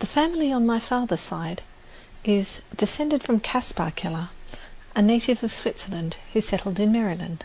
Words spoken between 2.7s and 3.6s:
descended from